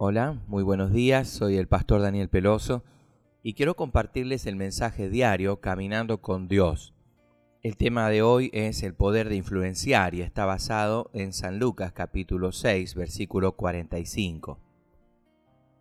[0.00, 2.84] Hola, muy buenos días, soy el pastor Daniel Peloso
[3.42, 6.94] y quiero compartirles el mensaje diario Caminando con Dios.
[7.64, 11.90] El tema de hoy es el poder de influenciar y está basado en San Lucas
[11.92, 14.60] capítulo 6 versículo 45.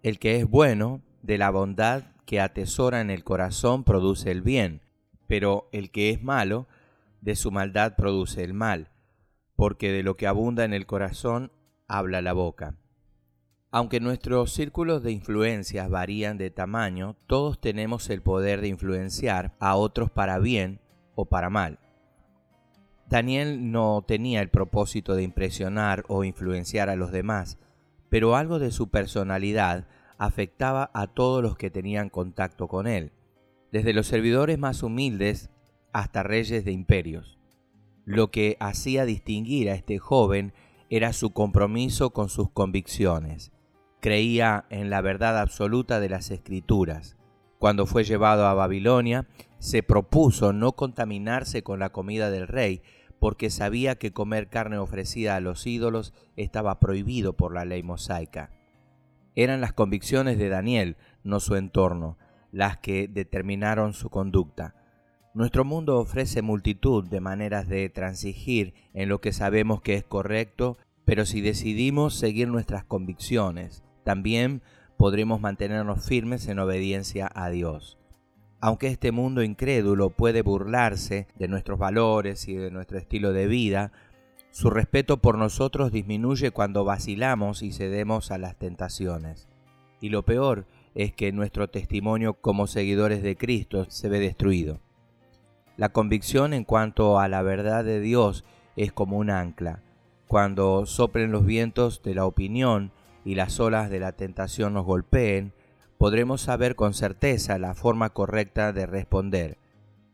[0.01, 4.81] El que es bueno, de la bondad que atesora en el corazón produce el bien,
[5.27, 6.67] pero el que es malo,
[7.21, 8.89] de su maldad produce el mal,
[9.55, 11.51] porque de lo que abunda en el corazón
[11.87, 12.77] habla la boca.
[13.69, 19.75] Aunque nuestros círculos de influencias varían de tamaño, todos tenemos el poder de influenciar a
[19.75, 20.79] otros para bien
[21.15, 21.79] o para mal.
[23.09, 27.57] Daniel no tenía el propósito de impresionar o influenciar a los demás,
[28.07, 29.85] pero algo de su personalidad
[30.17, 33.11] afectaba a todos los que tenían contacto con él,
[33.73, 35.49] desde los servidores más humildes
[35.91, 37.37] hasta reyes de imperios.
[38.05, 40.53] Lo que hacía distinguir a este joven
[40.89, 43.51] era su compromiso con sus convicciones
[43.99, 47.17] creía en la verdad absoluta de las escrituras.
[47.59, 49.27] Cuando fue llevado a Babilonia,
[49.59, 52.81] se propuso no contaminarse con la comida del rey,
[53.19, 58.51] porque sabía que comer carne ofrecida a los ídolos estaba prohibido por la ley mosaica.
[59.35, 62.17] Eran las convicciones de Daniel, no su entorno,
[62.51, 64.75] las que determinaron su conducta.
[65.33, 70.77] Nuestro mundo ofrece multitud de maneras de transigir en lo que sabemos que es correcto,
[71.05, 74.61] pero si decidimos seguir nuestras convicciones, también
[74.95, 77.97] podremos mantenernos firmes en obediencia a Dios.
[78.61, 83.91] Aunque este mundo incrédulo puede burlarse de nuestros valores y de nuestro estilo de vida,
[84.49, 89.49] su respeto por nosotros disminuye cuando vacilamos y cedemos a las tentaciones.
[89.99, 94.79] Y lo peor es que nuestro testimonio como seguidores de Cristo se ve destruido.
[95.75, 98.45] La convicción en cuanto a la verdad de Dios
[98.77, 99.81] es como un ancla.
[100.29, 102.93] Cuando soplen los vientos de la opinión
[103.27, 105.51] y las olas de la tentación nos golpeen,
[105.97, 109.57] podremos saber con certeza la forma correcta de responder.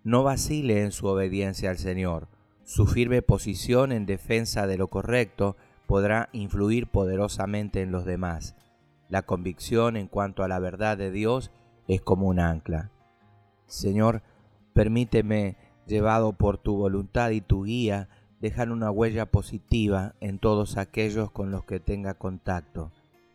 [0.03, 2.27] No vacile en su obediencia al Señor.
[2.63, 5.55] Su firme posición en defensa de lo correcto
[5.85, 8.55] podrá influir poderosamente en los demás.
[9.09, 11.51] La convicción en cuanto a la verdad de Dios
[11.87, 12.89] es como un ancla.
[13.67, 14.23] Señor,
[14.73, 15.55] permíteme,
[15.85, 18.09] llevado por tu voluntad y tu guía,
[18.41, 22.91] dejar una huella positiva en todos aquellos con los que tenga contacto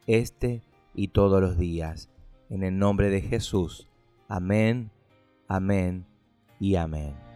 [0.08, 0.62] este
[0.94, 2.10] y todos los días.
[2.50, 3.86] En el nombre de Jesús.
[4.26, 4.90] Amén,
[5.46, 6.04] amén
[6.58, 7.27] y amén.